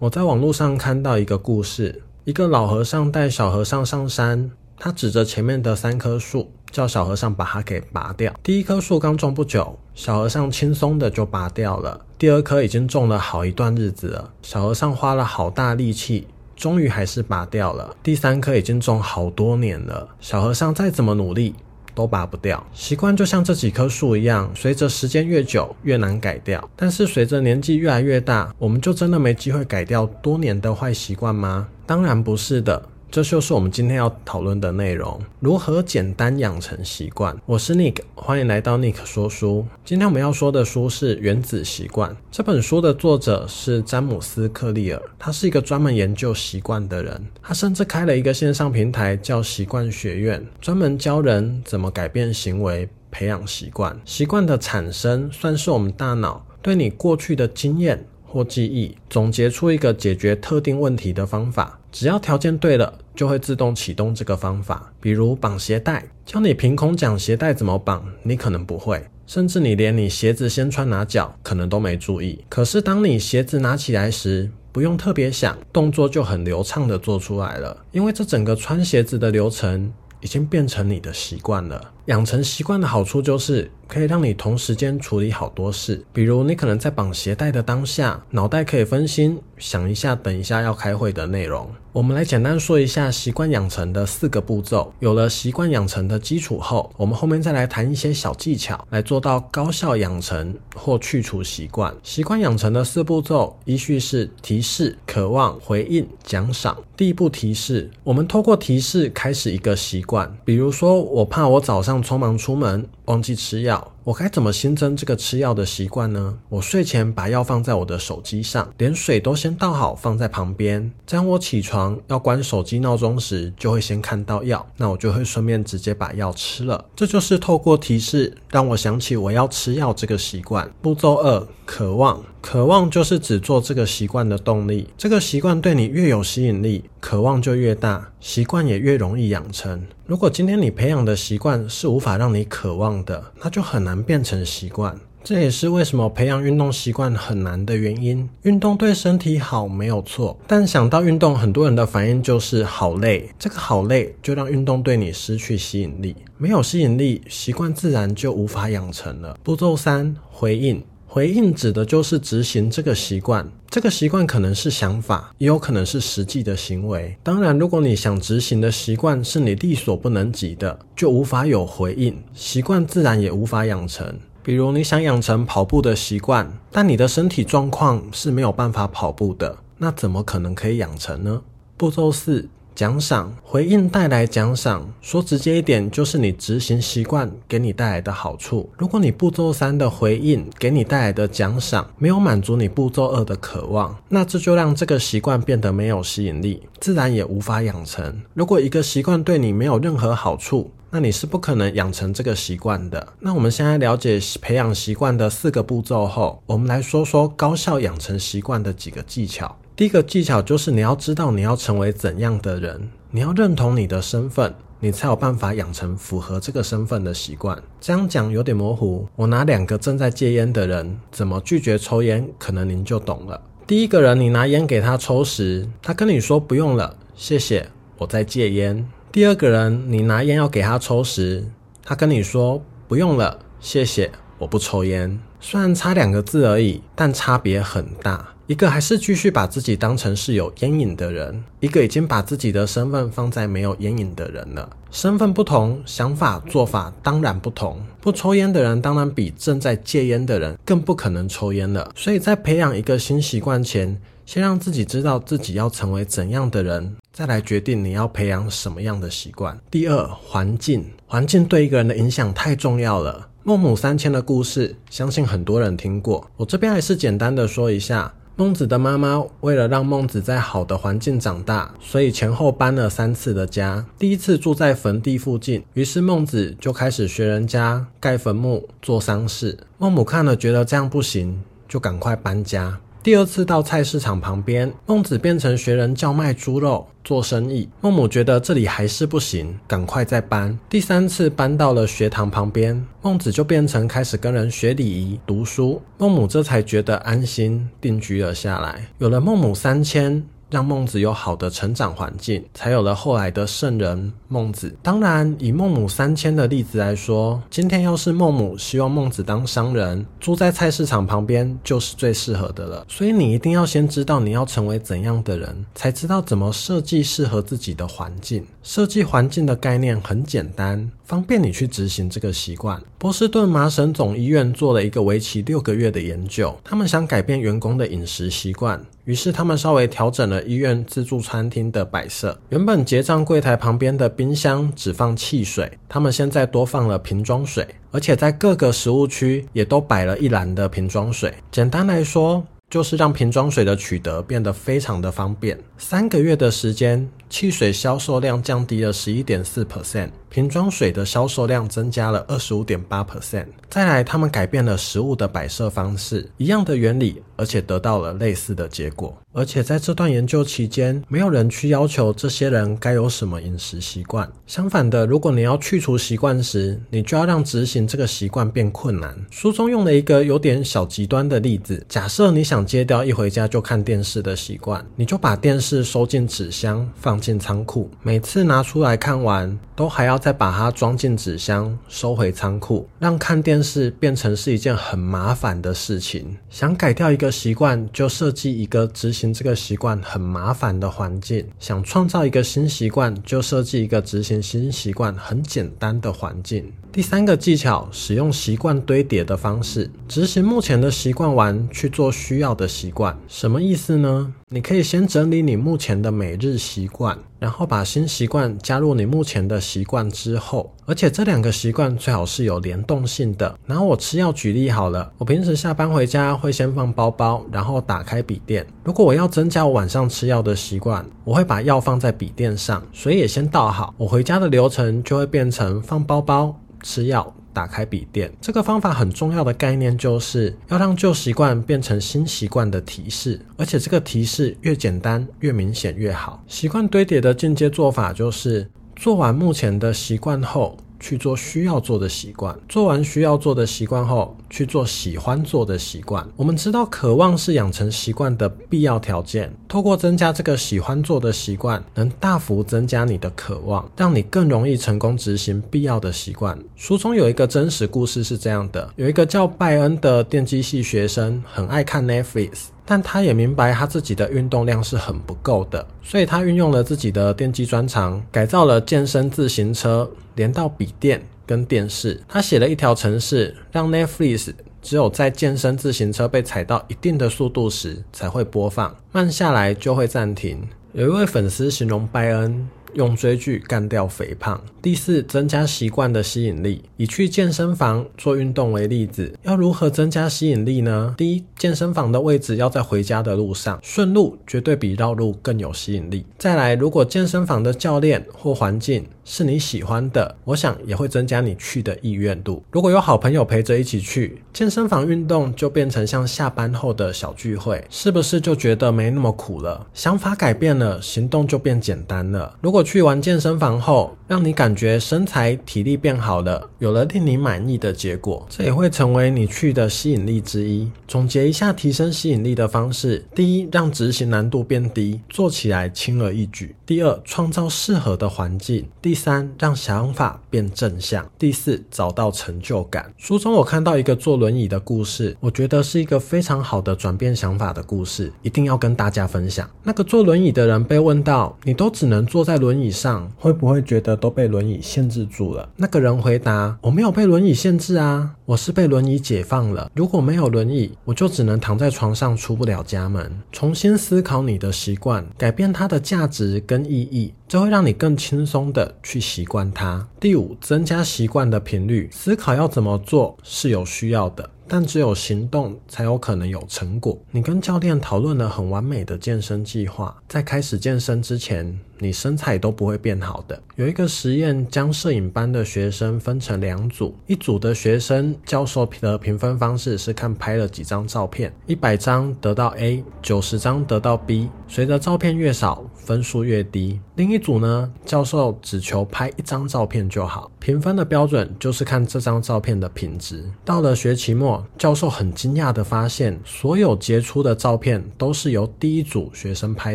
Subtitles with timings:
[0.00, 8.32] 我在网络上看到一个故事，一个老和尚带小和尚上山，他指着前面的三棵树，叫小和尚把它给拔掉。
[8.42, 12.00] 第一棵树刚种不久，小和尚轻松的就拔掉了。
[12.16, 16.26] 第二棵已经种了好一段日子了，小和尚花了好大力气，
[16.56, 17.94] 终于还是拔掉了。
[18.02, 21.54] 第三棵已经种好多年了，小和尚再怎么努力，
[22.00, 22.66] 都拔不掉。
[22.72, 26.66] 习惯就像这几棵树一样，随着时间越久越难改掉。
[26.74, 31.68] 但是随着年纪越来越大，我们就真的没机会改掉多年的坏习惯吗？
[31.84, 32.82] 当然不是的。
[33.10, 37.36] 这就是我们今天要讨论的内容：如何简单养成习惯。
[37.44, 39.66] 我是 Nick，欢迎来到 Nick 说书。
[39.84, 42.08] 今天我们要说的书是《原子习惯》。
[42.30, 47.20] 这本书的作者是詹姆斯·克利尔，他是一个专门研究习惯的人。
[47.42, 54.00] 他甚至开了一个线上平台叫习惯学院，专门教人怎么改变行为、培养习惯。
[54.04, 61.79] 习惯的产生算是我们大脑对你过去的经验或记忆总结出一个解决特定问题的方法。
[61.92, 64.92] 只要条件对了，就会自动启动这个方法。
[65.00, 72.44] 比如绑鞋带，教你凭空讲鞋带怎么绑，你可能不会，甚至你连你鞋子先穿哪脚可能都没注意。
[72.48, 77.76] 可是当你鞋子拿起来时，不用特别想，动作就很流畅的做出来了。
[77.90, 81.92] 因为这整个穿鞋子的流程已经变成你的习惯了。
[82.06, 91.70] 养成习惯的好处就是可以让你同时间处理好多事，比如你可能在绑鞋带的当下，脑袋可以分心，想一下等一下要开会的内容。
[91.92, 94.94] 我们来简单说一下习惯养成的四个步骤。
[95.00, 101.92] 有了习惯养成的基础后，我们后面再来谈一些小技巧，来做到高效养成或去除习惯。
[102.04, 106.78] 习惯养成的四步骤依序是提示、渴望、回应、奖赏。
[106.96, 116.38] 第一步提示，我们透过提示开始一个习惯，比如说我怕我早上匆忙出门，忘记吃药，我该怎么新增这个吃药的习惯呢？
[116.48, 126.82] 我睡前把药放在我的手机上，连水都先倒好放在旁边，这样我起床要关手机闹钟时，就会先看到药，那我就会顺便直接把药吃了。
[126.96, 130.72] 这就是透过提示让我想起我要吃药这个习惯。
[130.80, 132.22] 步骤二，渴望。
[132.42, 134.88] 渴望就是指做这个习惯的动力。
[134.96, 139.86] 这个习惯对你越有吸引力，渴望就越大，习惯也越容易养成。
[140.06, 144.96] 如果今天你培养的习惯是无法让你渴望的，那就很难难变成习惯。
[145.22, 148.26] 这也是为什么培养运动习惯很难的原因。
[148.42, 153.28] 运动对身体好没有错，但想到运动，很多人的反应就是好累。
[153.38, 159.36] 这个好累就让运动对你失去吸引力，没有吸引力，习惯自然就无法养成了。
[159.42, 160.82] 步骤三，回应。
[161.12, 167.18] 回应指的就是执行这个习惯，这个习惯可能是想法，也有可能是实际的行为。
[167.20, 174.20] 当然，如果你想执行的习惯是你力所不能及的，就无法有回应，习惯自然也无法养成。
[174.44, 181.42] 比如你想养成跑步的习惯，但你的身体状况是没有办法跑步的，那怎么可能可以养成呢？
[181.76, 182.48] 步骤四。
[182.74, 188.70] 奖赏回应带来奖赏，说直接一点，就是你执行习惯给你带来的好处。
[188.78, 198.22] 如果你步骤三的回应给你带来的奖赏没有满足你步骤二的渴望，那这就让这个习惯变得没有吸引力，自然也无法养成。
[198.32, 203.06] 如果一个习惯对你没有任何好处，那你是不可能养成这个习惯的。
[203.20, 209.56] 那我们现在了解培养习惯的四个步骤后，我们来说说高效养成习惯的几个技巧。
[209.80, 217.58] 第一个技巧就是你要知道你要成为怎样的人，你要认同你的身份，你才有办法养成符合这个身份的习惯。
[217.80, 223.40] 这样讲有点模糊，我拿两个正在戒烟的人怎么拒绝抽烟，可能您就懂了。
[223.66, 228.86] 第一个人，你拿烟给他抽时，他跟你说不用了，谢谢，我在戒烟。
[229.10, 231.42] 第二个人，你拿烟要给他抽时，
[231.82, 235.18] 他跟你说不用了，谢谢，我不抽烟。
[235.40, 238.34] 虽然差两个字而已，但差别很大。
[238.50, 244.68] 一个还是继续把自己当成是有烟瘾的人，一个已经把自己的身份放在没有烟瘾的人了。
[244.90, 247.80] 身份不同，想法做法当然不同。
[248.00, 251.92] 不抽烟的人当然比正在戒烟的人更不可能抽烟了。
[251.94, 253.96] 所以在培养一个新习惯前，
[254.26, 259.56] 先让自己知道自己要成为怎样的人，再来决定你要培养什么样的习惯。
[259.70, 263.28] 第二，环境，环境对一个人的影响太重要了。
[263.44, 266.28] 孟母三迁的故事，相信很多人听过。
[266.36, 268.12] 我这边还是简单的说一下。
[268.36, 273.84] 孟子的妈妈为了让孟子在好的环境长大，所以前后搬了三次的家。
[273.98, 279.58] 第一次住在坟地附近，于是孟子就开始学人家盖坟墓、做丧事。
[279.76, 282.80] 孟母看了觉得这样不行，就赶快搬家。
[283.02, 287.66] 第二次到菜市场旁边，孟子变成学人叫卖猪肉做生意。
[287.80, 290.58] 孟母觉得这里还是不行，赶快再搬。
[290.68, 295.80] 第三次搬到了学堂旁边，孟子就变成开始跟人学礼仪、读书。
[295.96, 298.86] 孟母这才觉得安心，定居了下来。
[298.98, 300.22] 有了孟母三迁。
[300.50, 304.74] 让孟子有好的成长环境，才有了后来的圣人孟子。
[304.82, 312.84] 当然，以孟母三迁的例子来说，今天要是孟母希望孟子当商人，住在菜市场旁边就是最适合的了。
[312.88, 318.44] 所以你一定要先知道你要成为怎样的人，才知道怎么设计适合自己的环境。
[318.62, 322.82] 设计环境的概念很简单，方便你去执行这个习惯。
[322.98, 328.84] 波士顿麻省总医院做了一个为期六个月的研究，他们想改变员工的饮食习惯。
[329.10, 341.34] 于是他们稍微调整了医院自助餐厅的摆设，原本结账柜台旁边的冰箱只放汽水，他们现在多放了瓶装水，而且在各个食物区也都摆了一篮的瓶装水。
[341.50, 342.40] 简单来说，
[342.70, 345.58] 就是让瓶装水的取得变得非常的方便。
[345.76, 350.10] 三个月的时间，汽水销售量降低了十一点四 percent。
[350.30, 353.46] 瓶装水的销售量增加了二十五点八 percent。
[353.68, 359.16] 再来，他们改变了食物的摆设方式，一样的原理，而且得到了类似的结果。
[359.32, 364.30] 而且在这段研究期间，没有人去要求这些人该有什么饮食习惯。
[364.46, 369.16] 相反的，如果你要去除习惯时，你就要让执行这个习惯变困难。
[369.30, 380.20] 书中用了一个有点小极端的例子：假设你想戒掉一回家就看电视的习惯，你就把电视收进纸箱，放进仓库，每次拿出来看完，都还要。
[380.20, 386.36] 再把它装进纸箱，收回仓库，让看电视变成是一件很麻烦的事情。
[386.50, 396.70] 想改掉一个习惯，就设计一个执行这个习惯很麻烦的环境；想创造一个新习惯，就设计一个执行新习惯很简单的环境。
[396.92, 403.16] 第三个技巧，使用习惯堆叠的方式，执行目前的习惯完，去做需要的习惯。
[403.28, 404.34] 什么意思呢？
[404.48, 413.56] 你可以先整理你目前的每日习惯，然后把新习惯加入你目前的习惯之后，而且这两个习惯最好是有联动性的。
[413.64, 418.66] 然后我吃药举例好了，我平时下班回家会先放包包，然后打开笔电。
[418.82, 426.56] 如果我要增加我晚上吃药的习惯，我会把药放在笔电上，水也先倒好，我回家的流程就会变成放包包。
[426.82, 436.42] 吃药，打开笔电，这个方法很重要的概念就是要让旧习惯变成新习惯的提示，而且这个提示越简单、越明显越好。
[436.46, 446.26] 习惯堆叠的进阶做法就是做完目前的习惯后，去做需要做的习惯，做完需要做的习惯后，去做喜欢做的习惯。
[446.36, 449.50] 我们知道，渴望是养成习惯的必要条件。
[449.68, 456.58] 透过增加这个喜欢做的习惯，能大幅增加你的渴望，让你更容易成功执行必要的习惯。
[456.74, 462.64] 书中有一个真实故事是这样的：有一个叫拜恩的电机系学生，很爱看 Netflix。
[462.84, 472.20] 但他也明白他自己的运动量是很不够的，所以他运用了自己的电机专长，改造了健身自行车，连到笔电跟电视。
[472.28, 480.68] 他写了一条程式，让 Netflix 只有在健身自行车被踩到一定的速度时才会播放，慢下来就会暂停。
[480.92, 482.68] 有一位粉丝形容拜恩。
[482.94, 484.60] 用追剧干掉肥胖。
[484.82, 486.82] 第四，增加习惯的吸引力。
[486.96, 491.14] 以去健身房做运动为例子，要如何增加吸引力呢？
[491.18, 496.24] 第一，健身房的位置要在回家的路上，顺路绝对比绕路更有吸引力。
[496.38, 502.62] 再来，如果健身房的教练或环境是你喜欢的，我想也会增加你去的意愿度。
[502.70, 509.86] 如果有好朋友陪着一起去健身房运动，就变成像下班后的小聚会，是不是就觉得没那么苦了？
[509.92, 512.56] 想法改变了，行动就变简单了。
[512.62, 520.88] 如果去完健身房后，让你感感觉身材体力变好了，有了令你满意的结果，这也会成为你去的吸引力之一。
[521.08, 533.14] 总结一下提升吸引力的方式：第一，让执行难度变低，做起来轻而易举；第二，创造适合的环境；第三，让想法变正向；第四，找到成就感。
[533.16, 539.70] 书中我看到一个坐轮椅的故事，我觉得是一个非常好的转变想法的故事，一定要跟大家分享。
[539.84, 549.88] 那个坐轮椅的人被问到：“你都只能坐在轮椅上，会不会觉得都被轮椅限制住了？”那个人回答：“我没有被轮椅限制啊，我是被轮椅解放了。
[549.94, 557.32] 如果没有轮椅，我就只能躺在床上出不了家门。”重新思考你的习惯，改变它的价值跟意义。
[557.48, 560.06] 这会让你更轻松的去习惯它。
[560.20, 564.48] 第五，增加习惯的频率，思考要怎么做是有需要的。
[564.72, 567.20] 但只有行动才有可能有成果。
[567.32, 573.60] 你跟教练讨论了很完美的健身计划，在开始健身之前，你身材都不会变好的。
[573.74, 584.48] 有一个实验，将摄影班的学生分成两组，一组的学生教授的评分方式是看拍了几张照片，一百张得到 A，九十张得到 B。
[584.68, 587.00] 随着照片越少，分数越低。
[587.20, 593.44] 另一组呢，教授只求拍一张照片就好，评分的标准就是看这张照片的品质。
[593.62, 599.94] 到了学期末，教授很惊讶地发现，所有杰出的照片都是由第一组学生拍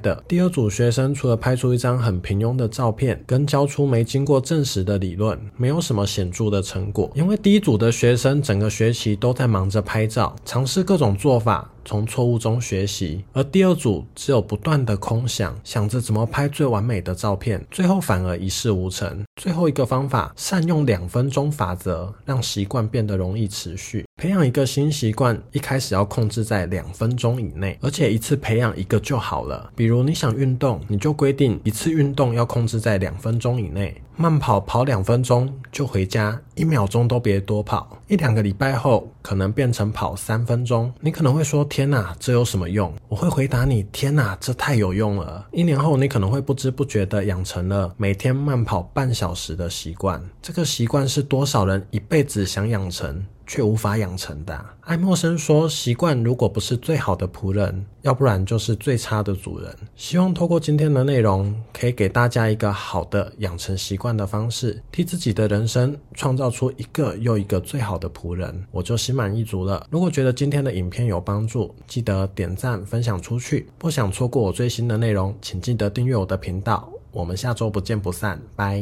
[0.00, 7.08] 的，第二组学生除了拍出一张很平庸的照片，跟交出没经过证实的理论，没有什么显著的成果。
[7.14, 11.70] 因为第一组的学生整个学期都在忙着拍照，尝试各种做法。
[11.84, 19.22] 从错误中学习，而第二组只有不断的空想，想着怎么拍最完美的照片，最后反而一事无成。
[19.36, 24.04] 最后一个方法，善用两分钟法则，让习惯变得容易持续。
[24.16, 29.72] 培养一个新习惯，一开始要控制在两分钟以内，而且一次培养一个就好了。
[29.74, 34.00] 比如你想运动，你就规定一次运动要控制在两分钟以内。
[34.16, 37.98] 慢跑跑两分钟就回家，一秒钟都别多跑。
[38.08, 40.92] 一两个礼拜后，可能变成跑三分钟。
[41.00, 50.22] 你可能会说：“天哪，这有什么用？”我会回答你：“天哪，这太有用了。”一年后，你可能会不知不觉地养成了每天慢跑半小时的习惯。
[50.42, 54.64] 这个习惯是多少人一辈子想养成，却无法养成的。
[54.82, 69.86] 爱默生说：“习惯如果不是最好的仆人，要不然就是最差的主人。”希望透过今天的内容，可以给大家一个好的养成习惯的方式，替自己的人生创造出一个又一个最好的仆人，我就心满意足了。
[69.90, 73.68] 如果觉得今天的影片有帮助，记得点赞分享出去。
[73.78, 76.88] 不想错过我最新的内容，请记得订阅我的频道。
[77.10, 78.80] 我们下周不见不散，拜。